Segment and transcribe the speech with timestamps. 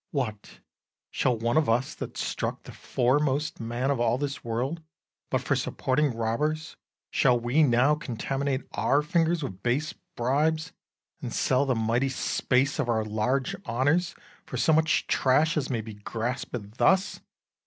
[0.09, 0.61] What,
[1.11, 4.81] shall one of us, That struck the foremost man of all this world
[5.29, 6.75] But for supporting robbers,
[7.11, 10.71] shall we now Contaminate our fingers with base bribes,
[11.21, 14.15] And sell the mighty space of our large honours
[14.47, 17.19] For so much trash as may be grasped thus?